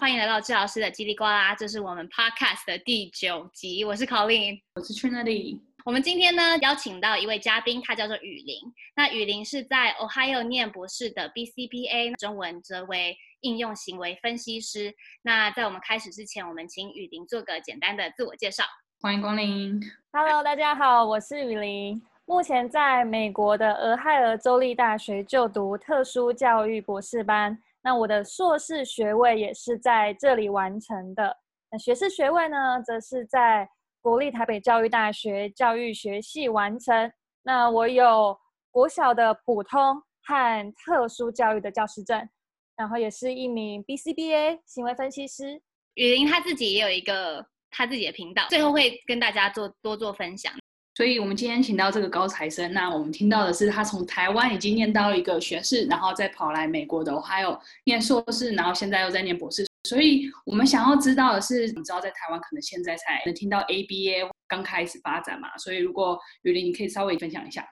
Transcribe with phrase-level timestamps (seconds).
[0.00, 3.84] 欢迎来到智老师的叽里呱啦，这是我们 Podcast 的第九集。
[3.84, 5.58] 我是 Colleen，我是 Trinity。
[5.84, 8.60] 我们今天呢邀请到一位嘉宾，他叫做雨林。
[8.94, 14.94] 那雨林是在 Ohio 念博士的 BCBA，中文则为应用行为分析师。
[15.22, 18.62] 那在我们开始之前，我们请雨林做个简单的自我介绍。
[19.00, 19.80] 欢迎光临。
[20.12, 27.58] Hello，大家好，我是雨林，目前在美国的俄亥俄州立大学就读特殊教育博士班。
[27.88, 31.34] 那我的硕士学位也是在这里完成的。
[31.70, 33.66] 那学士学位呢，则是在
[34.02, 37.10] 国立台北教育大学教育学系完成。
[37.44, 38.38] 那我有
[38.70, 42.28] 国小的普通和特殊教育的教师证，
[42.76, 45.58] 然后也是一名 BCBA 行为分析师。
[45.94, 50.52] 雨林他自己也有一个他自己的频道，最后会跟大家做多做分享。
[50.98, 52.72] 所以，我们今天请到这个高材生。
[52.72, 59.64] 那我们听到的是，他从台湾已经念到一个学士，然后再跑来美国的 Ohio 念硕士，然后现在又在念博士。
[59.88, 65.56] 所以我们想要知道的是，你知道在台湾可能现在才能听到 ABA 刚开始发展嘛？
[65.56, 67.64] 所以，如果雨林，你可以稍微分享一下。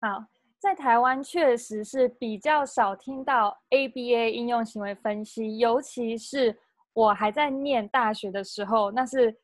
[0.00, 0.24] 好，
[0.60, 6.56] 在台湾确实是比较少听到 ABA 应用行为分析，尤其是
[6.92, 9.36] 我还在念大学的时候，那是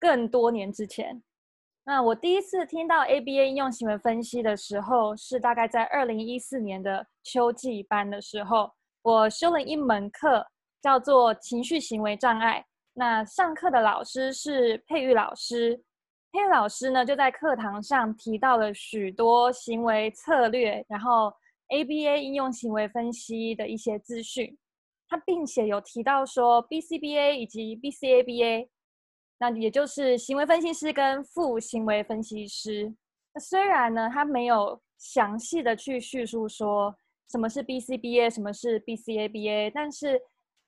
[0.00, 1.22] 更多年之前。
[1.84, 8.70] 那我第一次听到 ABA 应用行为分析的时候，是大概在二零一四年的秋季班的时候，
[9.02, 10.46] 我修了一门课，
[10.80, 12.64] 叫做情绪行为障碍。
[12.92, 15.82] 那上课的老师是佩玉老师，
[16.30, 21.32] 佩玉老师呢就在课堂上提到了许多行为策略，然后
[21.70, 24.56] ABA 应用行为分析的一些资讯。
[25.08, 28.68] 他并且有提到说 BCBA 以及 BCABA。
[29.40, 32.94] 那也就是行为分析师跟副行为分析师。
[33.32, 36.94] 那虽然呢，他没有详细的去叙述说
[37.30, 40.20] 什么是 BCBA，什么是 BCABA，但是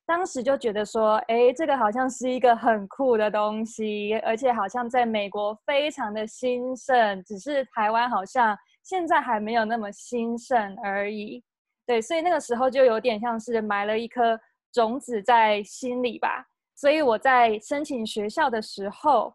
[0.06, 11.44] 当时就觉得说，哎，这个好像是一个很酷的东西，而且好像在美国非常的兴盛，只是台湾好像现在还没有那么兴盛而已。
[11.84, 14.40] 对，所以那个时候就有点像是埋了一颗
[14.72, 16.46] 种子在心里吧。
[16.82, 19.32] 所以我在申请学校的时候，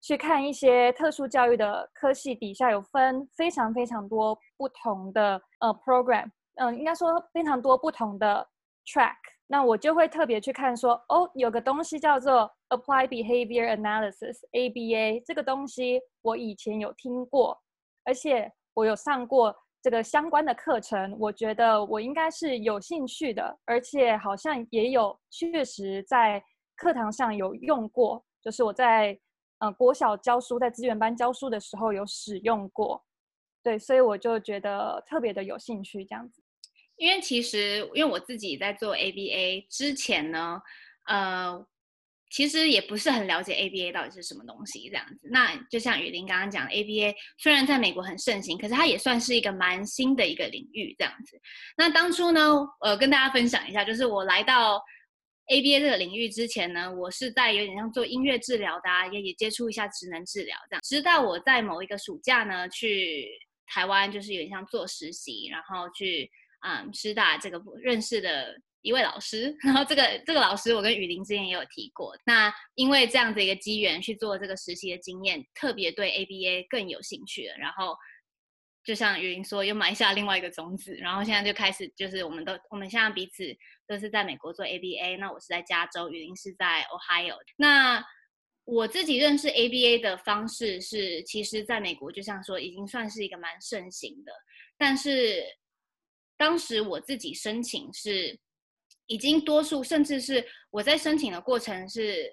[0.00, 8.48] 去看一些特殊教育的科系，底下有分非常非常多不同的呃 program，嗯、应该说非常多不同的
[8.86, 9.12] track。
[9.46, 17.60] 那我就会特别去看说，哦，有个东西叫做 apply Behavior Analysis（ABA），这个东西我以前有听过，
[18.04, 26.42] 而且我有上过这个相关的课程，我觉得我应该是有兴趣的，而且好像也有确实在。
[26.76, 29.18] 课堂上有用过，就是我在
[29.58, 33.02] 呃国小教书，在资源班教书的时候有使用过，
[33.62, 36.42] 对，所以我就觉得特别的有兴趣这样子。
[36.96, 40.60] 因为其实因为我自己在做 ABA 之前呢，
[41.06, 41.66] 呃，
[42.30, 45.28] 其实也不是很了解 ABA 到底是什么东西这样子。
[45.30, 51.40] 那就像雨林刚刚讲，ABA 虽然在美国很盛行，可是它也算是一个蛮新的一个领域这样子。
[51.76, 54.82] 那当初呢，呃，跟大家分享一下，就是我来到。
[55.48, 60.82] ABA 这个领域之前呢，我是在有点像做音乐治疗的啊，也也接触一下职能治疗这样。
[60.82, 63.28] 直到我在某一个暑假呢，去
[63.66, 66.30] 台湾，就是有点像做实习，然后去
[66.66, 72.16] 嗯师大这个认识的一位老师， 然后这个这个老师我跟雨林之前也有提过。
[72.24, 77.96] 那因为这样子一个机缘去做这个实习的经验，特别对 ABA 更有兴趣了，然后。
[78.86, 83.42] 就像雨林说，又埋下另外一个种子，然后现在就开始，就是我们都我们现在彼此
[83.84, 87.36] 都是在美国做 ABA，那我是在加州，雨林是在 Ohio。
[87.56, 88.00] 那
[88.64, 94.32] 我自己认识 ABA 的方式是，其实在美国就像说已经算是一个蛮盛行的，
[94.78, 95.42] 但是
[96.36, 98.38] 当时我自己申请是
[99.06, 102.32] 已经多数，甚至是我在申请的过程是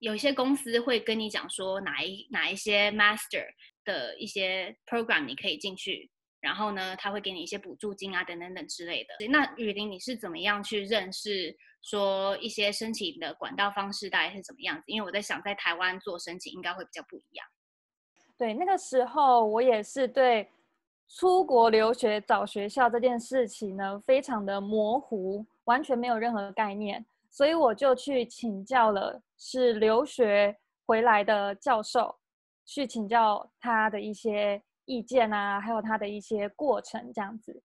[0.00, 3.46] 有一些公司会跟你讲说哪一哪一些 Master。
[3.86, 9.26] 的一些 program 你可以进去，然后呢，他会给你一些补助金啊，等等等之类的。
[9.28, 14.82] 那雨林，你是怎么样去认识说一些申请的管道方式大概是怎么样子？
[14.86, 17.46] 因为我在想，在台湾做申请应该会比较不一样。
[18.36, 20.46] 对，那个时候我也是对
[21.08, 32.14] 出国留学找学校这件事情呢，非常的模糊，完全没有任何概念，所以我就去请教了是留学回来的教授。
[32.66, 37.62] 去请教他的一些意见啊，还有他的一些过程这样子。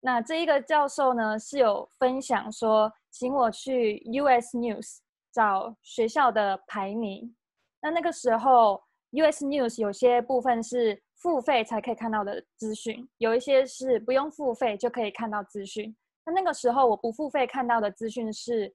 [0.00, 4.98] 那这一个教授呢，是有分享说，请我去 US News
[5.32, 7.34] 找学校的排名。
[7.82, 15.96] 那那个时候 US News 有些部分是付费才可以看到的资讯，有一些是不用付费就可以看到资讯。
[16.24, 18.72] 那那个时候我不付费看到的资讯是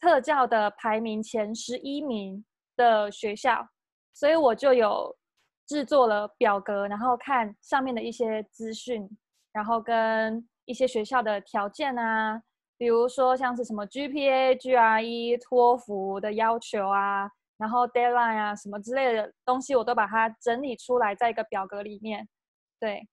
[0.00, 2.44] 特教的排名前十一名
[2.76, 3.68] 的学校，
[4.14, 5.14] 所以我就有
[5.66, 9.06] 制作了表格，然后看上面的一些资讯，
[9.52, 12.40] 然后跟一些学校的条件啊，
[12.78, 17.28] 比如说像是什么 GPA、GRE、托福的要求啊，
[17.58, 22.28] 然后 deadline 啊什么之类的东西，我都把它整理出来在一个表格里面，
[22.78, 23.06] 对，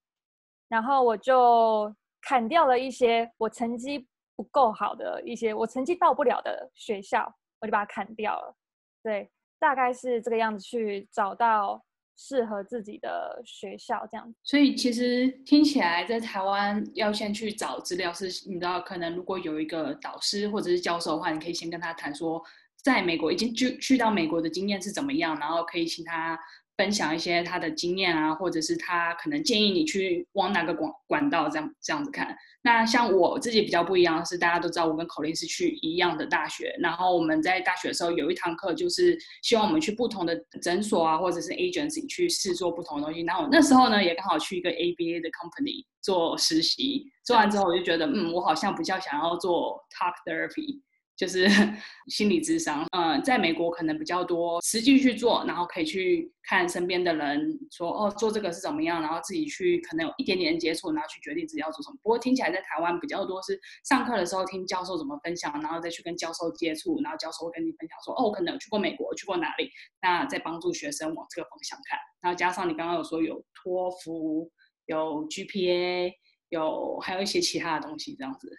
[0.69, 8.55] 然后我就砍掉了一些我成绩不够好的一些，我成绩到不了的学校，我就把它砍掉了，
[9.03, 9.29] 对，
[9.61, 11.85] 大概是这个样子去找到。
[12.17, 22.39] 适合自己的学校这样，所以其实听起来在台湾要先去找资料，是你知道，可能如果有一个导师或者是教授的话，你可以先跟他谈说，
[22.75, 26.37] 在美国已经去去到美国的经验是怎么样，然后可以请他。
[26.81, 32.35] 分享一些他的经验啊，或者是他可能建议你去往哪个管管道这样这样子看。
[32.63, 43.21] 那像我自己比较不一样的是，大家都知道我跟口令是去一样的大学，然后我们在大学的时候有一堂课就是希望我们去不同的诊所啊，或者是 agency 去试做不同的东西。
[43.21, 50.81] 然后那时候呢，也刚好去一个 ABA 的 company 做实习，做完之后我就觉得，嗯，我好像比较想要做 talk therapy。
[51.21, 51.45] 就是
[52.09, 61.97] 心理智商，嗯，在美国可能比较多，实际去做，然后可以去看身边的人说，哦，做这个是怎么样，然后自己去可能有一点点接触，然后去决定自己要做什么。
[62.01, 69.69] 不过听起来在台湾比较多是上课的时候听教授怎么分享，然后再去跟教授接触，然后教授会跟你分享说，哦，我可能有去过美国，去过哪里，
[70.01, 71.99] 那再帮助学生往这个方向看。
[72.19, 74.49] 然后加上你刚刚有说有托福，
[74.87, 76.11] 有 GPA，
[76.49, 78.49] 有还有一些其他的东西这样子。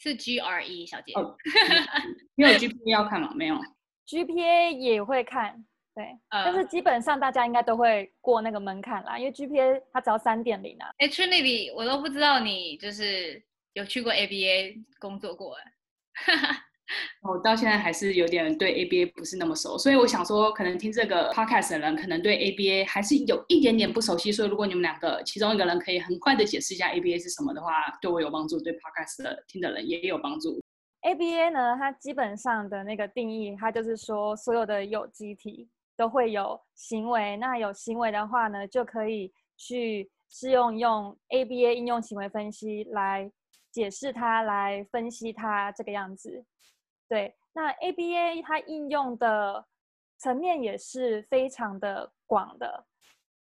[0.00, 1.36] 是 GRE 小姐，哦，
[2.34, 3.30] 你有 GPA 要看吗？
[3.36, 3.54] 没有
[4.06, 5.62] ，GPA 也会看，
[5.94, 10.90] 对，呃、但是基本上大家应该都会过那个门槛啦，因为 GPA 它只要三点零啊。
[10.98, 13.42] 哎，Trinity，我都不知道你就是
[13.74, 15.72] 有去过 ABA 工作过哎。
[17.22, 24.32] 我到现在还是有点对 ABA 不是那么熟，所以我想说，可能听这个 podcast 的人可能对 ABA 还是有一点点不熟悉。
[24.32, 27.70] 所以如果你们两个其中一个人可以很快的解释一下 ABA 是什么的话，
[28.00, 30.60] 对我有帮助，对 podcast 的听的人也有帮助。
[31.02, 43.30] ABA 呢，它基本上的那个定义，它就是说所有的有机体都会有行为，那有行为的话呢，就可以去适用用 ABA 应用行为分析来
[43.72, 46.44] 解释它，来分析它这个样子。
[47.10, 49.66] 对，那 ABA 它应用的
[50.18, 52.86] 层面也是非常的广的，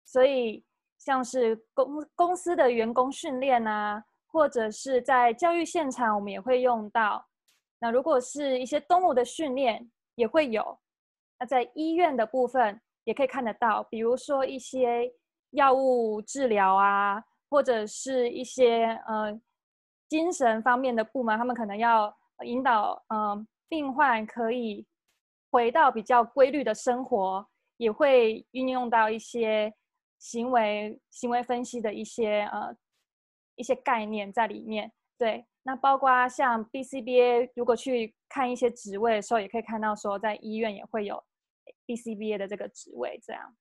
[0.04, 0.62] 所以
[0.98, 7.26] 像是公公司的员工训练啊，或者是在教育现场，我们也会用到。
[7.78, 10.78] 那如果是一些动物的训练，也会有。
[11.38, 15.10] 那在医院的部分也可以看得到，比如说一些
[15.52, 19.40] 药物治疗啊，或者是一些呃
[20.06, 22.14] 精神方面的部门，他们可能要
[22.44, 23.18] 引导嗯。
[23.30, 24.86] 呃病患可以
[25.50, 27.46] 回到比较规律的生活，
[27.76, 29.74] 也会运用到一些
[30.18, 32.76] 行为行为分析的一些呃
[33.56, 34.92] 一些概念在里面。
[35.16, 41.22] 对，那包括像 BCBA，如果去看一些职位的时候，也可以看到说在医院也会有
[41.86, 43.20] BCBA 的这个职位。
[43.24, 43.56] 这样，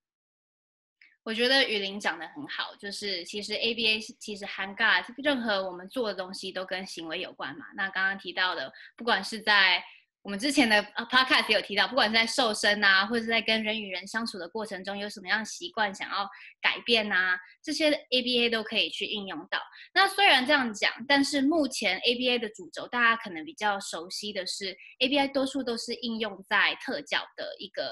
[1.24, 7.66] 我觉得雨林讲得很好，就是其实 ABA 其实涵盖任何我们做的东西都跟行为有关嘛。
[7.76, 9.82] 那刚刚提到的，不管是在
[10.22, 16.30] 我们之前的 podcast 有提到，不管是在瘦身啊，或者是在跟人与人相处的过程中，有什么样习惯想要
[16.62, 19.60] 改变啊，这些 ABA 都可以去应用到。
[19.94, 27.92] 那虽然这样讲，但是目前 ABA 的主轴，大家可能比较熟悉的是 ABA，多数都是应用在特教的一个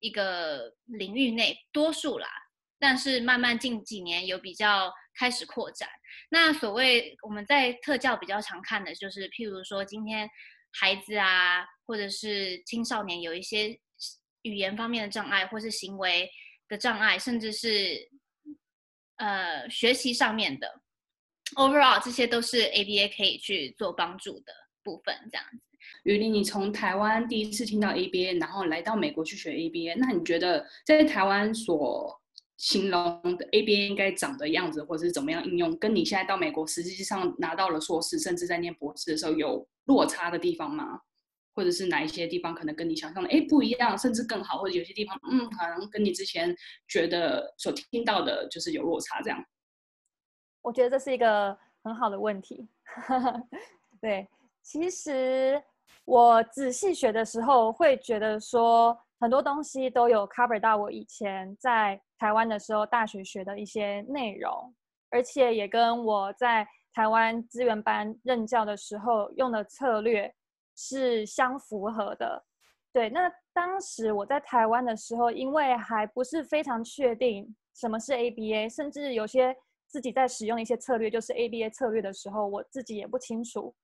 [0.00, 2.28] 一个领域内，多数啦。
[2.78, 5.88] 但是慢慢近几年有比较开始扩展。
[6.30, 10.28] 那所谓我们在特教比较常看的就是，譬如说今天。
[10.72, 13.76] 孩子啊，或者是青少年有一些
[14.42, 16.30] 语言方面的障碍，或是行为
[16.68, 18.08] 的障碍，甚至是
[19.16, 20.80] 呃学习上面的
[21.56, 24.52] ，overall 这些都是 ABA 可以去做帮助的
[24.84, 25.12] 部分。
[25.32, 25.69] 这样子，
[26.04, 32.20] 雨林，你从台湾第一次听到 ABA，然后来到美国去学 ABA，那你觉得在台湾所
[32.56, 41.00] 形容的 ABA 应该长的样子，或者是怎么样应用，跟你现在到美国实际上拿到了硕士，甚至在念博士的时候有落差的地方吗？
[41.52, 46.54] 或者是哪一些地方可能跟你想象的哎不一样，甚至更好，或者有些地方嗯可能跟你之前
[46.86, 49.44] 觉得所听到的就是有落差这样？
[50.62, 52.68] 我觉得这是一个很好的问题。
[54.00, 54.28] 对，
[54.62, 55.60] 其实
[56.04, 58.98] 我仔细学的时候会觉得说。
[59.22, 64.74] 很多东西都有 cover 到我以前在台湾的时候大学学的一些内容，
[65.10, 70.34] 而且也跟我在台湾资源班任教的时候用的策略
[70.74, 72.42] 是相符合的。
[72.94, 79.54] 对，那当时我在台湾的时候，因为还不是非常确定什么是 ABA，甚至有些
[79.86, 83.74] 自己在使用一些策略，就是 ABA 策略的时候，我自己也不清楚。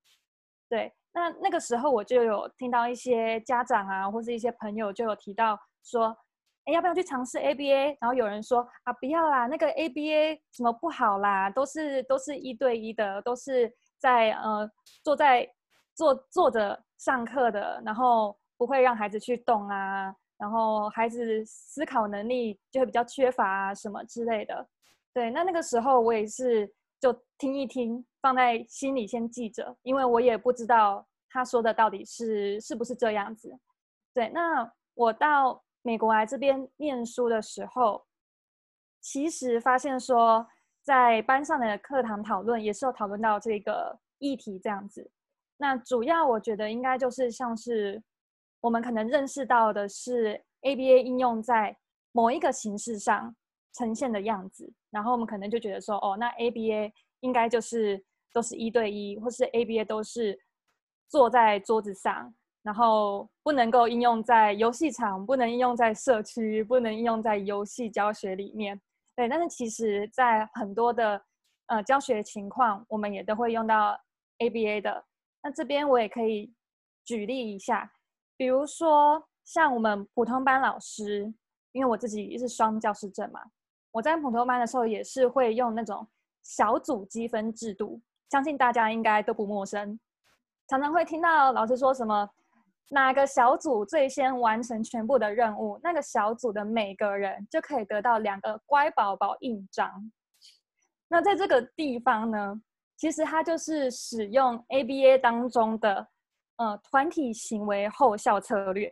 [0.69, 6.15] 对，那那个时候我就有听到一些家长啊，或是一些朋友就有提到说，
[6.65, 7.97] 哎，要不要去尝试 ABA？
[7.99, 14.69] 然后有人说啊，不要啦，那个 ABA 什么不好啦，都是都是一对一的，都是在呃
[15.03, 15.47] 坐在
[15.95, 18.37] 坐坐着上课的，然后。
[18.59, 24.67] 不会让孩子去动啊，然后孩子思考能力就会比较缺乏啊，什么之类的。
[25.13, 26.67] 对，那那个时候我也是
[26.99, 33.57] 就听一听，放在心里先记着，因为我也不知道他说的到底是是不是这样子。
[34.13, 38.05] 对，那我到美国来这边念书的时候，
[39.01, 40.47] 其实发现说，
[40.81, 45.11] 在班上的课堂讨论也是有讨论到这个议题这样子。
[45.57, 48.03] 那主要我觉得应该就是像是。
[48.59, 51.77] 我们可能认识到的是 ABA 应用在
[52.11, 53.33] 某一个形式上
[53.73, 60.39] 呈现的样子，然后我们可能就觉得说，哦，那 ABA 应该就是都是一对一，或是 ABA 都是
[61.07, 62.33] 坐在桌子上，
[62.63, 68.79] 然后不能够应用在游戏场，不能应用在社区，不能应用在游戏教学里面。
[69.15, 71.21] 对，但是其实在很多的
[71.67, 73.99] 呃教学情况，我们也都会用到
[74.39, 75.05] ABA 的。
[75.41, 76.53] 那这边我也可以
[77.05, 77.91] 举例一下。
[78.35, 81.33] 比如说，像我们普通班老师，
[81.71, 83.41] 因为我自己是双教师证嘛，
[83.97, 86.07] 我在普通班的时候也是会用那种
[86.43, 87.99] 小组积分制度，
[88.29, 89.99] 相信大家应该都不陌生。
[90.67, 92.29] 常常会听到老师说什么，
[92.89, 100.11] 哪个小组最先完成全部的任务，那个小组的每个人就可以得到两个乖宝宝印章。
[101.07, 102.61] 那在这个地方呢，
[102.97, 106.07] 其实它就是使用 ABA 当中的。
[106.57, 108.89] 呃，团体行为后效策略，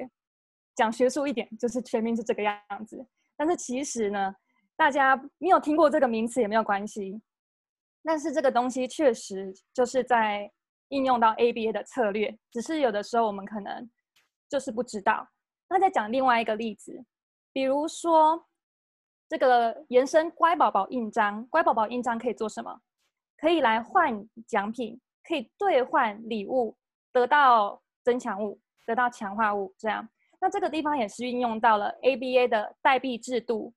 [0.75, 3.03] 讲学术一点，就是全名是这个样子。
[3.35, 4.35] 但是其实呢，
[4.75, 7.21] 大家没有听过这个名词也没有关系。
[8.03, 10.51] 但是这个东西确实就是在
[10.89, 13.89] 应用到 ABA 的策略，只是有的时候我们可能
[14.47, 15.27] 就是不知道。
[15.69, 17.03] 那再讲另外一个例子，
[17.51, 18.45] 比如说
[19.27, 22.79] 这个延伸乖宝宝印章，乖宝宝印章可以做什么？
[23.37, 26.77] 可以来换奖品，可以兑换礼物。
[27.11, 30.05] 得到增强物，得到强化物，这样，
[30.41, 33.73] 那这个地方也是运用到了 ABA 的代币制度。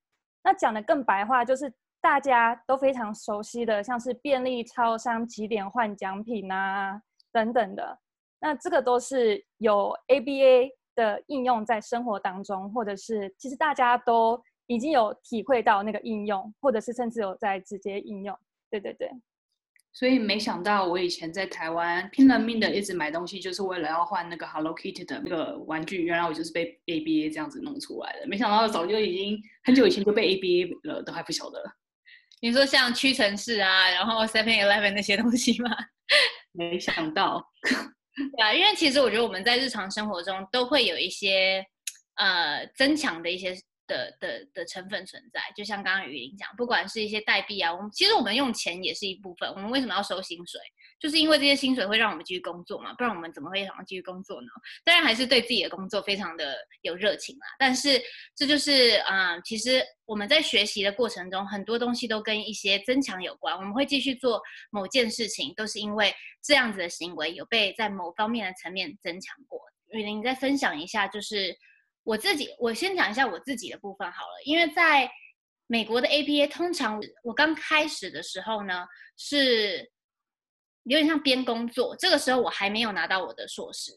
[0.49, 6.99] 那讲的更白话，就是大家都非常熟悉的，像是便利超商几点换奖品啊
[7.31, 7.99] 等等的。
[8.40, 18.35] 那这个都是有 ABA 的应用在生活当中，或者是其实大家都已经有体会到那个应用，或者是甚至有在直接应用。
[18.71, 19.11] 对对对。
[19.92, 26.02] 所以没想到我以前在台湾拼了命的一直买东西，就是为了要换那个 Hello Kitty 的那个玩具。
[26.02, 28.26] 原来我就是被 ABA 这样子弄出来的。
[28.28, 31.61] 没想到早就已经很久以前就被 ABA 了，都还不晓得。
[32.40, 35.71] 你说像屈臣氏啊，然后 Seven Eleven 那些东西吗？
[36.52, 37.45] 没想到。
[38.37, 41.64] 对啊，因为其实我觉得我们在日常生活中都会有一些
[42.14, 43.57] 呃增强的一些。
[43.88, 49.49] 的的的成分存在，就像刚刚雨林讲，不管是一些代币啊，我们其实我们用钱也是一部分。
[49.50, 50.61] 我们为什么要收薪水？
[51.00, 54.49] 就是因为这些薪水会让我们继续工作嘛，不然我们怎么会想要继续工作呢？
[54.85, 57.47] 当然还是对自己的工作非常的有热情啦。
[57.59, 58.00] 但是
[58.37, 63.57] 这就是啊、其实我们在学习的过程中，很多东西都跟一些增强有关。
[63.57, 69.61] 我们会继续做某件事情，都是因为这样子的行为有被在某方面的层面增强过。
[69.92, 71.57] 雨林，你再分享一下，就是。
[72.08, 74.42] 我自己，我先讲一下我自己的部分好了。
[74.46, 75.10] 因为在
[75.66, 78.86] 美国的 ABA，通常我刚开始的时候呢，
[79.18, 79.90] 是
[80.84, 81.94] 有点像边工作。
[81.96, 83.92] 这个时候我还没有拿到我的硕士，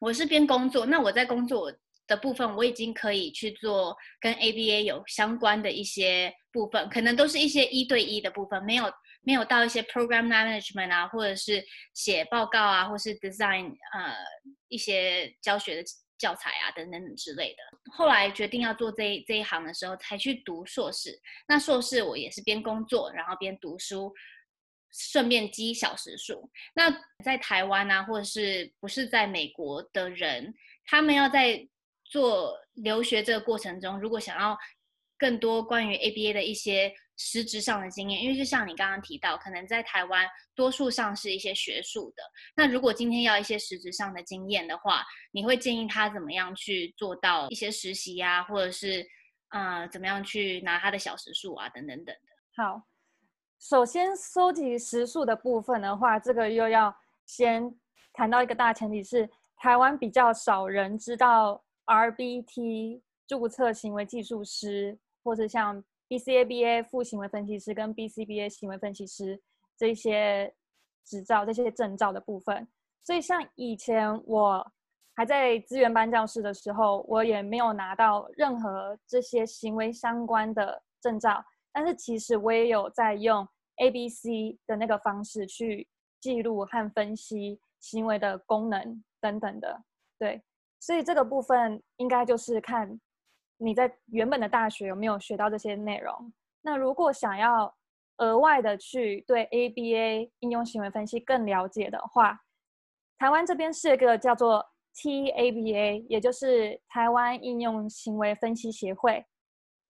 [0.00, 0.86] 我是边工作。
[0.86, 1.72] 那我在工作
[2.06, 8.84] 的部分，我已经可以去做跟 ABA 有相关的一些部分，可能都是一些一对一的部分，没有
[9.22, 14.14] 没有到一些 program management 啊，或者是写报告啊，或是 design 呃
[14.68, 15.82] 一些教学的。
[16.18, 17.92] 教材啊，等等之类的。
[17.92, 21.18] 后来决定要做这这一行的时候，才去读硕士。
[21.46, 24.12] 那硕士我也是边工作，然后边读书，
[24.90, 26.50] 顺便积小时数。
[26.74, 26.90] 那
[27.24, 31.66] 在台湾啊，或者是不是在美国的人，他们要在
[32.04, 34.58] 做留学这个过程中，如果想要
[35.16, 36.92] 更多关于 ABA 的一些。
[37.18, 42.22] 实质上的经验，因为就像你刚刚提到，可能在台湾多数上是一些学术的。
[42.54, 49.04] 那如果今天要一些实质上的经验的话，你会建议他怎么样去做到一些实习呀、啊，或者是
[49.50, 52.62] 呃怎么样去拿他的小时数啊，等等等的。
[52.62, 52.82] 好，
[53.58, 56.94] 首先收集时数的部分的话，这个又要
[57.26, 57.74] 先
[58.12, 69.40] 谈到一个大前提是，台湾比较少人知道 RBT 注册行为技术师，或者像 BCABA 副行为分析师跟 BCBA 行为分析师
[69.76, 70.54] 这些
[71.04, 72.66] 执照、这些证照的部分。
[73.02, 74.72] 所以像以前我
[75.14, 83.46] 还在资源班教室的时候，我也没有拿到任何这些行为相关的证照，但是其实我也有在用
[83.76, 85.88] ABC 的那个方式去
[86.20, 89.82] 记录和分析行为的功能等等的，
[90.18, 90.42] 对，
[90.80, 93.00] 所以这个部分应该就是看
[93.58, 96.32] 你在原本的大学有没有学到这些内容。
[96.62, 97.72] 那如果想要
[98.18, 102.40] 额外的去对 ABA 应用行为分析更了解的话，
[103.18, 109.24] 台湾这边是一个叫做 TABA，也就是台湾应用行为分析协会。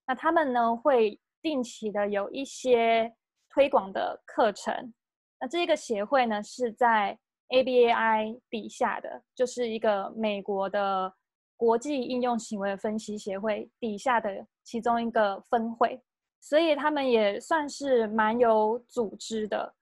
[0.07, 3.15] 那他们呢会定期的有一些
[3.51, 4.93] 推广的课程。
[5.41, 11.15] 那这个协会呢是在 ABAI 底下的，就是一个美国的
[11.59, 16.01] 国际应用行为分析协会底下的其中一个分会，
[16.41, 19.75] 所以他们也算是蛮有组织的。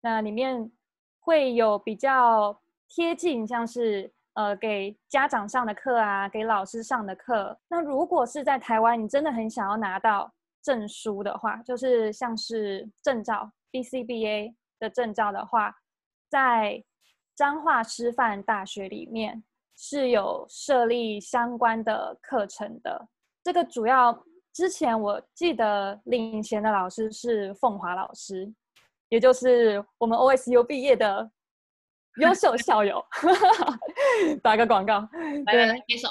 [0.00, 0.72] 那里面
[1.20, 7.58] 会有比较贴近，像是呃给家长上的课啊，给老师上的课。
[7.68, 14.54] 那如果是在台湾，你真的很想要拿到证书的话，就是像是证照 BCBA。
[14.78, 15.74] 的证照的话，
[16.28, 16.84] 在
[17.34, 19.42] 彰化师范大学里面
[19.76, 23.08] 是有设立相关的课程的。
[23.44, 28.52] 这个主要之前我记得领衔的老师是凤华老师，
[29.08, 31.30] 也就是我们 OSU 毕业的
[32.20, 33.04] 优秀校友。
[34.42, 35.06] 打个广告，
[35.46, 36.08] 来来来，举手。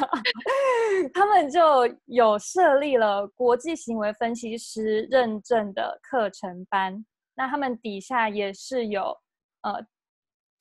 [1.14, 1.60] 他们就
[2.04, 7.04] 有设立了国际行为分析师认证的课程班。
[7.34, 9.16] 那他们底下也是有，
[9.62, 9.86] 呃，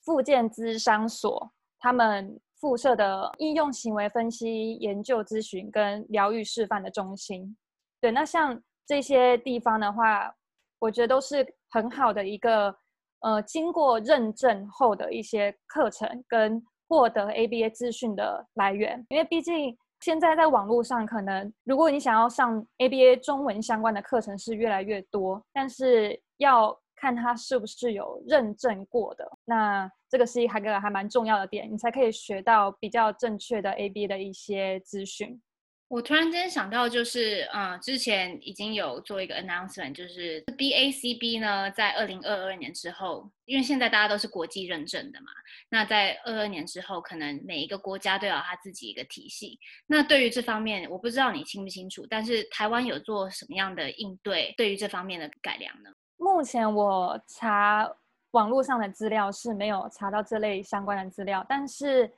[0.06, 7.56] 附件咨商所，他们附设的应用行为分析研究咨询跟疗愈示范的中心。
[8.02, 10.34] 对，那像这些地方的话，
[10.80, 12.76] 我觉得都是很好的一个，
[13.22, 19.06] 呃，经过认证后的一些课程跟获得 ABA 资讯的来源。
[19.10, 26.22] 因为毕竟现在在网络上，可能如果你想要上 ABA 中文相关的课程是越来越多，但是。
[26.40, 35.42] 要看它是不是有认证过的，那这个是一个还蛮重要的点，你才可以学到比较正确的 A B 的一些资讯。
[35.88, 45.32] 我突然间想到，就是嗯、之前已经有做一个 announcement，就是 BACB 呢，在二零二二年之后，因为现在大家都是国际认证的嘛，
[45.70, 49.60] 那在二二年之后，可能每一个国家都有他自己一个体系。
[49.88, 55.90] 那对于这方面，我不知道你清不清楚，但是台湾有做什么样的应对，对于这方面的改良呢？
[56.20, 57.90] 目前我查
[58.32, 62.14] 网络上的资料是没有查到这类相关的资料，但是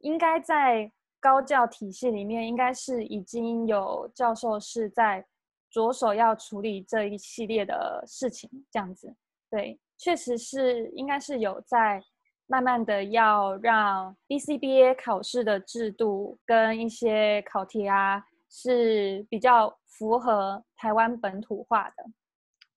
[0.00, 5.24] 应该在高教体系里面，应该是已经有教授是在
[5.70, 9.14] 着手要处理这一系列的事情，这样子。
[9.48, 12.02] 对，确实是应该是有在
[12.46, 22.04] 慢慢的要让 BCBA 考试的制度跟一些考题啊是比较符合台湾本土化的。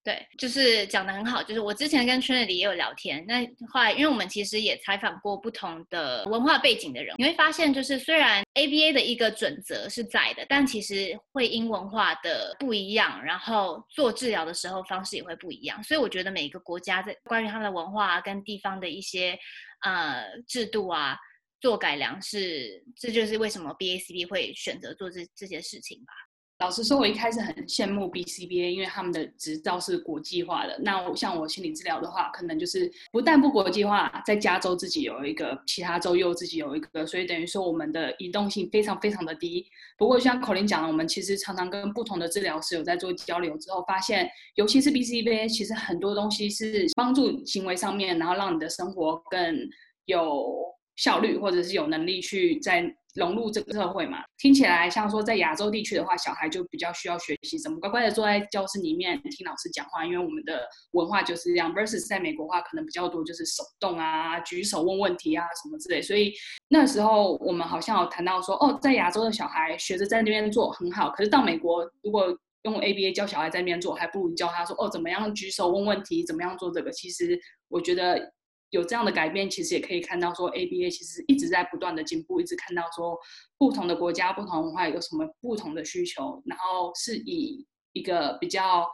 [0.04, 1.44] 对，就是讲的很好。
[1.44, 15.84] 就是我之前跟 Trinity 也有聊天，那后来因为我们其实也采访过不同的文化背景的人，你会发现，就是虽然 ABA 的一个准则是在的，但其实会因文化的不一样，然后做治疗的时候方式也会不一样。
[15.84, 19.38] 所以我觉得每个国家在关于他们的文化跟地方的一些
[19.84, 21.16] 呃制度啊
[21.60, 26.14] 做改良是，这就是为什么 BACB 会选择做这这些事情吧。
[26.62, 30.78] 老实说，我一开始很羡慕 BCBA，因为他们的执照是国际化的。
[30.84, 39.66] 那我像我心理治疗的话，可能就是不但不国际化，在加州自己有一个，其他州又自己有一个，所以等于说我们的移动性非常非常的低。
[39.98, 49.58] 不过像口琳讲的，我们其实常常跟不同的治疗师有在做交流之后，发现，尤其是 BCBA，其实很多东西是帮助行为上面，然后让你的生活更
[50.06, 50.56] 有
[51.02, 52.96] 效率，或者是有能力去在。
[53.16, 60.62] 融入这个社会嘛，听起来像说在亚洲地区的话，小孩就比较需要学习怎么乖乖的坐在教室里面听老师讲话，因为我们的
[60.92, 61.76] 文化就是这样。
[61.76, 66.02] versus 在美国的话，可能比较多就是手动啊、举手问问题啊什么之类。
[66.02, 66.34] 所以
[66.70, 72.34] 那时候我们好像有谈到说，哦，在亚洲的小孩学着在那边做很好，可是到美国如果
[72.64, 76.90] 用 ABA 教小孩在那边做，还不如教他说，哦，怎么样举手问问题，怎么样做这个。
[76.94, 77.38] 其实
[77.68, 78.32] 我觉得。
[78.72, 83.18] 有这样的改变，其实也可以看到说，ABA 其实一直在不断的进步，一直看到说
[83.58, 88.88] 不同的国家、不同文化有什么不同的需求，然后是以一个比较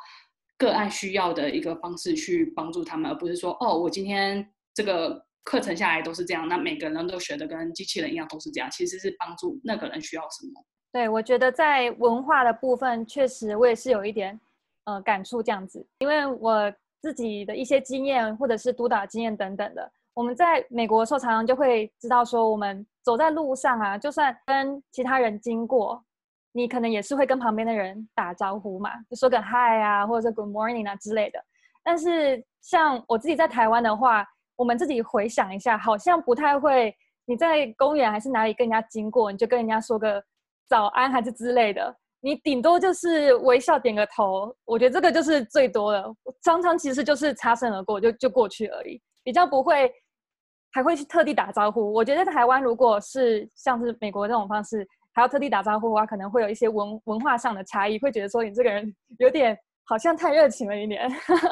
[0.58, 10.66] 个案需要的一个方式去帮助他们，而不是说哦，我今天这个课程下来都是这样，那每个人都学的跟机器人一样都是这样，其实是帮助那个人需要什么。
[10.92, 14.40] 对，我觉得在文化的部分，确实我也是有一点
[14.86, 26.04] 呃感触这样子，因为我自己的一些经验或者是督导经验等等的，我们在美国的时候常常就会知道说，我们走在路上啊，就算跟其他人经过，
[26.52, 31.40] 你可能也是会跟旁边的人打招呼嘛，就说个 hi 啊，或者是 good morning 啊之类的。
[31.84, 36.96] 但是像我自己在台湾的话，我们自己回想一下，好像不太会。
[37.30, 40.24] 你在公园还是哪里跟人家经过，你就跟人家说个
[40.66, 41.94] 早安还是之类的，
[42.28, 44.54] 你顶多就是微笑点个头。
[44.66, 46.04] 我觉得这个就是最多的，
[46.44, 49.92] 常常其实就是擦身而过就就过去而已，比较不会
[50.72, 51.94] 还会去特地打招呼。
[51.94, 61.10] 我觉得台湾如果是像是美国这种方式，还要特地打招呼的话，可能会有一些文文化上的差异，会觉得说你这个人有点好像太热情了一点。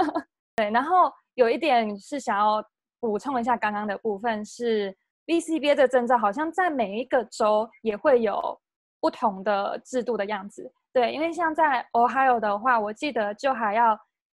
[0.57, 2.63] 对，然后有一点是想要。
[3.01, 4.91] 补充一下刚刚的部分是
[5.27, 8.59] BCBA 的证照，好像在每一个州也会有
[9.05, 10.73] 不同的制度的样子。
[10.91, 13.95] 对，因为像在 Ohio 的话，我记得就还要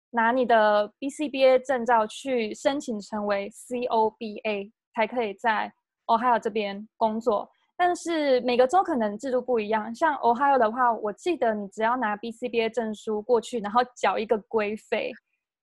[0.10, 5.72] 拿你的 BCBA 证照去申请成为 COBA，才可以在
[6.08, 7.50] Ohio 这边工作。
[7.78, 15.14] 但是每个州可能制度不一样，像 Ohio 的话，我记得你只要拿 BCBA 证书过去，然后缴一个规费。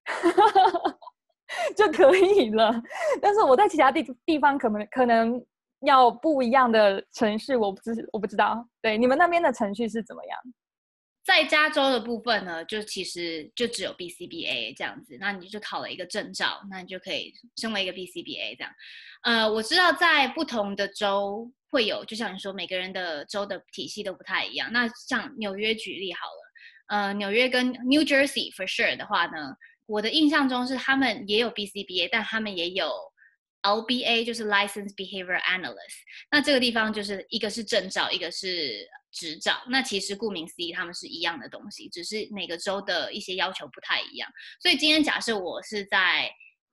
[1.77, 2.73] 就可以了，
[3.21, 5.45] 但是我在其他地地方可能可能
[5.85, 8.67] 要不一样的程序，我不知我不知道。
[8.83, 10.39] 对，你们那边的程序是怎么样？
[11.25, 18.73] 在加州的部分呢，就其实就只有 BCBA 这样子，那你就考了一个证照，那你就可以升为一个 BCBA 这样。
[19.23, 24.71] 呃，我知道在不同的州会有，就像你说，每个人的州的体系都不太一样。
[24.73, 29.55] 那像纽约举例好了，呃，纽约跟 New Jersey for sure 的话呢。
[29.87, 32.91] 我的印象中是他们也有 BCBA，但他们也有
[33.65, 35.99] LBA，就是 License Behavior Analyst。
[36.31, 39.63] 那这个地方就是一个是证照，一个是执照。
[39.69, 44.31] 那其实顾名思义，他们是一样的东西，只是每个州的一些要求不太一样。
[44.61, 46.31] 所以今天假设我是在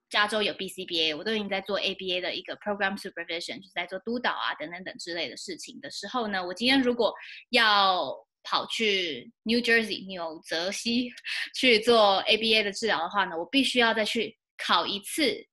[0.09, 7.13] 加州有 BCBA，我都已经在做 ABA 的一个 Program Supervision，就是在做督导啊等等等之类的事情的时候呢，我今天如果
[7.51, 11.09] 要跑去 New Jersey 纽泽西
[11.55, 15.47] 去做 ABA 的治疗的话呢，我必须要再去考一次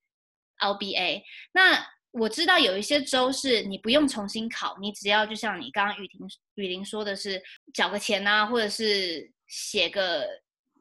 [0.61, 1.23] LBA。
[1.53, 6.21] 那我知道有一些州是你不用重新考，你只要就像你刚刚雨婷
[6.55, 7.43] 雨林说的是
[7.73, 10.27] 缴个钱啊，或者是写个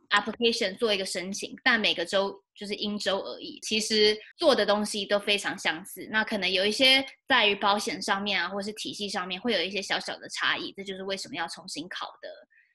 [0.09, 2.43] application 做一个申请，但每个州。
[2.57, 6.07] 就是因州而异，其实做的东西都非常相似。
[6.09, 10.73] 那可能有一些在于保险上面啊，或是体系上面会有一些小小的差异。
[10.75, 12.27] 这就是为什么要重新考的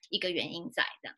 [0.09, 1.17] 一个原因在这样。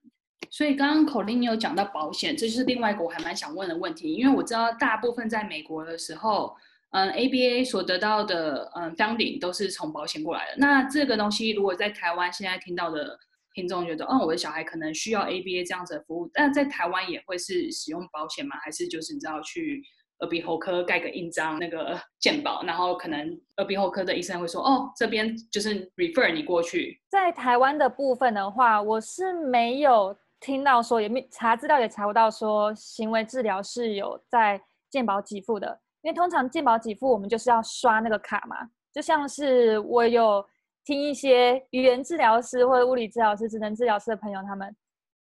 [0.49, 4.13] 所以刚刚口令你有讲到保险，这就是另外一个我还蛮想问的问题。
[4.13, 6.55] 因为我知道大部分在美国的时候，
[6.91, 10.55] 嗯，ABA 所得到的嗯 funding 都是从保险过来的。
[10.57, 13.17] 那这个东西如果在台湾现在听到的。
[13.55, 18.57] 听众觉得，哦，我的小孩可能需要 ABA 这样子的服务，但在台湾也会是使用保险吗？
[18.61, 19.81] 还是就是你知道去
[20.19, 23.17] 耳鼻喉科盖个印章那个健保，然后可能
[23.55, 26.99] 耳鼻喉科的医生会说，哦，这边就是 refer 你过去。
[27.09, 38.57] 在台湾的部分的话，我是没有听到说，也没查资料也查不到说行为治疗是有在健保给付的，因为通常健保给付我们就是要刷那个卡嘛，
[38.93, 40.45] 就像是我有。
[40.87, 44.71] 听一些语言治疗师或者物理治疗师、职能治疗师的朋友，他们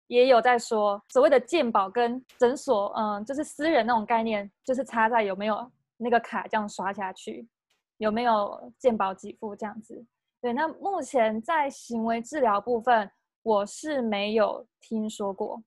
[0.07, 7.45] 也有在说，所谓的健保跟诊所，嗯，就是私人那种概念，就是差在有没有那个卡这样刷下去，
[7.97, 10.01] 有没有健保给付这样子。
[10.39, 13.11] 对，那目前在行为治疗部分，
[13.43, 15.63] 我是没有听说过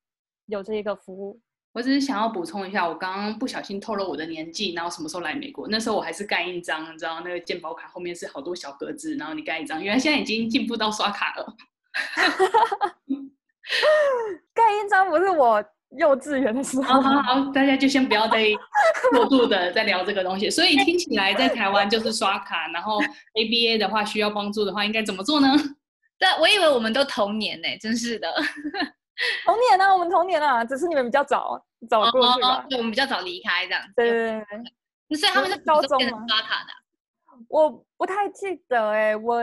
[0.47, 1.41] 有这一个服务。
[1.73, 5.67] 我只是想要补充一下，我刚刚不小心透露我的年纪，然后什么时候来美国？
[5.69, 9.83] 那时候我还是盖印章，你知道那个健保卡后面是好多小格子，然后你盖一张。
[9.83, 11.57] 原来现在已经进步到刷卡了。
[14.55, 15.65] 盖印章不是我
[15.99, 16.83] 幼稚园的时候。
[16.85, 18.45] 好好好，大家就先不要再
[19.11, 20.49] 过度的在聊这个东西。
[20.49, 23.01] 所以听起来在台湾就是刷卡，然后
[23.35, 25.49] ABA 的话需要帮助的话，应该怎么做呢？
[26.19, 28.33] 对，我以为我们都同年呢，真是的。
[29.45, 32.57] 同年啊，我们同年啊，只是你们比较早早过去吧。
[32.57, 33.83] 哦，对，我们比较早离开这样。
[33.95, 34.45] 对对对
[35.09, 35.19] 对。
[35.19, 36.25] 所以他们是高中吗？
[36.29, 36.71] 刷卡的。
[37.49, 39.43] 我不太记得哎、欸，我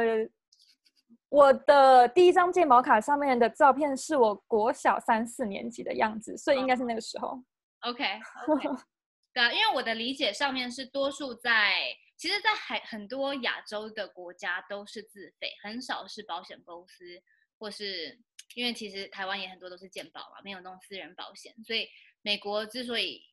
[1.30, 7.42] 我的第一张健保卡上面的照片是我国小三四年级的样子，所以应该是那个时候。
[7.82, 8.04] OK,
[8.48, 8.80] okay.
[9.34, 11.74] 对啊，因为我的理解上面是多数在，
[12.22, 17.24] 其实，在很很多亚洲的国家都是自费，很少是保险公司
[17.58, 18.22] 或是。
[18.54, 21.88] 因为其实台湾也很多都是健保嘛，没有那种私人保险，所以
[22.22, 23.24] 美国之所以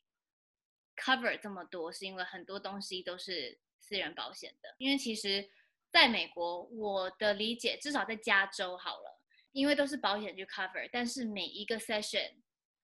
[0.94, 4.72] cover 这么多，是因为很多东西都是私人保险的。
[4.78, 5.50] 因为其实
[5.90, 9.20] 在美国，我的理解，至少在加州好了，
[9.50, 12.36] 因为都是保险去 cover，但是每一个 session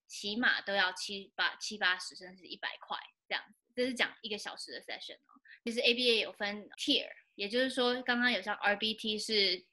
[0.08, 3.62] 起码都要七八七八十，甚至一百块这样子。
[3.76, 5.38] 这是讲一个小时的 session 哦。
[5.64, 9.64] 其实 ABA 有分 tier，也就是说，刚刚有像 RBT 是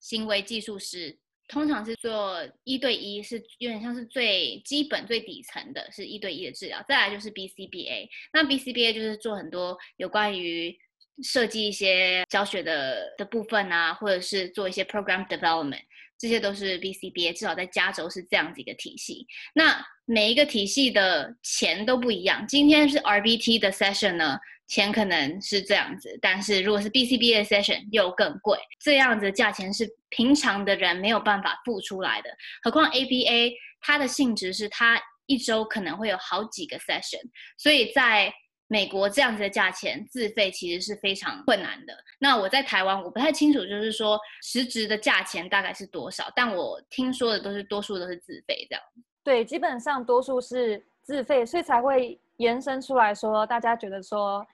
[0.00, 1.18] 行为技术师。
[1.48, 6.84] 通常是做一对一，是有点像是最基本、最底层的，是一对一的治疗。
[6.88, 10.76] 再来就是 BCBA，那 BCBA 就是做很多有关于
[11.22, 15.84] 设计一些教学的的部分啊，或者是做一些 program development，
[16.18, 17.32] 这些都是 BCBA。
[17.32, 19.26] 至少在加州是这样子一个体系。
[19.54, 22.46] 那每一个体系的钱都不一样。
[22.46, 24.38] 今天是 RBT 的 session 呢？
[24.68, 32.30] 钱可能是这样子，但是如果是 BCBA session 又更贵，这样子的价钱是平常的人没有办法付出来的。
[32.64, 37.20] 何况 ABA 它的性质是它一周可能会有好几个 session，
[37.56, 38.34] 所以在
[38.68, 41.94] 美国这样子的价钱自费其实是非常困难的。
[42.18, 48.82] 那我在台湾我不太清楚，就是说实质的价钱大概是多少，但我听说的都是多数都是自费这样。
[49.22, 54.46] 对，基本上多数是自费，所以才会延伸出来说，大家觉得说。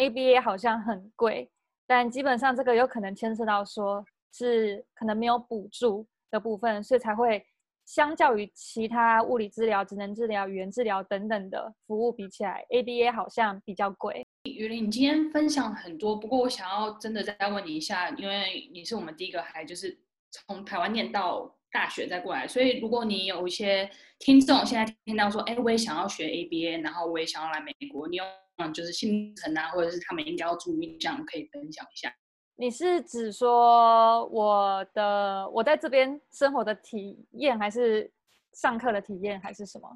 [0.00, 1.50] ABA 好像很贵，
[1.84, 7.44] 但基本上这个有可能牵涉到说是可能没有补助的部分，所以才会
[7.88, 14.26] 相较于其他物理治疗、职能治疗、语言治疗等等的服务比起来，ABA 好像比较贵。
[14.42, 19.98] 雨林，你今天分享很多，不过我想要真的再问你一下，因为你是我们第一个还就是
[20.30, 28.24] 从台湾念到大学再过来，所以如果你有一些听众现在听到说，哎，我也想要学 ABA，然后我也想要来美国，你有？
[28.74, 32.12] 就是行程啊，或者是他们应该要注意，这样可以分享一下。
[32.60, 38.10] 你是指说我的我在这边生活的体验，还是
[38.52, 39.88] 上课的体验，还是什么？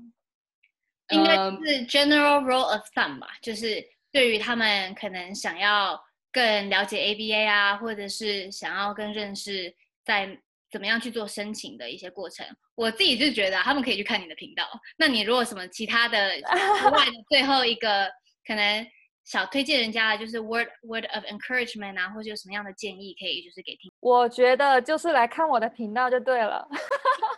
[1.08, 10.38] 应该是 general rule of thumb 吧，就是对于他们可能想要更了解 ABA 啊，或者是想要更认识在
[10.70, 12.46] 怎么样去做申请的一些过程。
[12.76, 14.64] 我自己就觉得他们可以去看你的频道。
[14.96, 16.30] 那你如果什么其他的
[16.84, 18.08] 额外的最后一个。
[18.44, 18.84] 可能
[19.24, 23.90] 小推荐人家的就是 word word of encouragement 啊，或者有什么样的建议可以就是给听。
[24.00, 26.66] 我觉得就是来看我的频道就对了，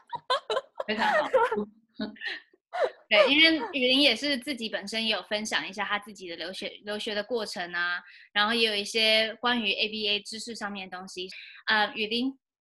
[0.87, 1.29] 非常好。
[3.09, 11.29] 对，因为雨林也是自己本身也有分享一下他自己的留学留学的过程啊，然后也有一些关于 ABA 知识上面的东西。
[11.67, 12.37] 呃，雨林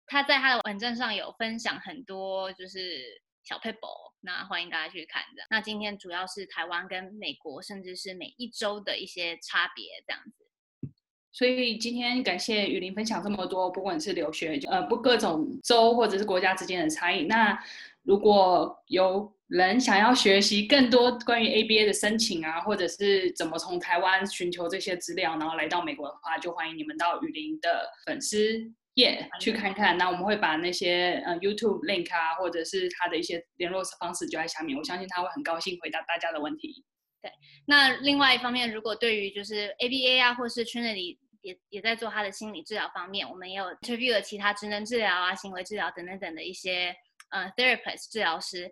[0.07, 3.03] 他在他的网站上有分享很多就是
[3.45, 3.79] 小撇步。
[4.21, 5.43] 那欢迎大家去看的。
[5.49, 10.43] 那今天主要是台湾跟美国，甚至是每一州的一些差别这样子。
[11.31, 17.25] 所以今天感谢雨林分享这么多，不管是留学，呃，不各种州或者是国家之间的差异。
[17.25, 17.61] 那
[18.03, 28.73] 如果有人想要学习更多关于 ABA 的申请啊，或者是怎么从台湾寻求这些资料，然后来到美国的话，就欢迎你们到雨林的粉丝。
[28.95, 29.97] 耶、去看看。
[29.97, 34.77] 那我们会把那些呃 YouTube link 啊，或者是他的一些联络方式就在下面。
[34.77, 36.83] 我相信他会很高兴回答大家的问题。
[37.21, 37.31] 对，
[37.65, 46.95] 那另外一方面，如果对于就是 ABA 啊，或是 Trinity 也也在做他的心理治疗方面，我们也有 interview 了其他职能治疗啊、行为治疗等等等的一些
[47.29, 48.71] 呃 therapist 治疗师。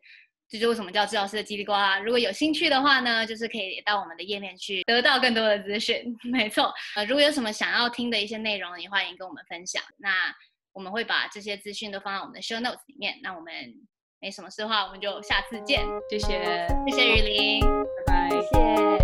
[0.50, 1.98] 这就是为什么叫治疗师的叽里呱啦。
[2.00, 6.04] 如果有兴趣的话呢，就是可以到我们的页面去得到更多的资讯。
[6.32, 9.82] 没错，呃，如果有什么想要听的一些内容，也欢迎跟我们分享。
[9.98, 10.10] 那
[10.74, 13.20] 我们会把这些资讯都放在我们的 show notes 里面。
[13.24, 13.54] 那我们
[14.20, 15.84] 没什么事的话，我们就下次见。
[16.10, 17.60] 谢谢，谢谢雨林，
[18.06, 19.03] 拜拜，谢谢。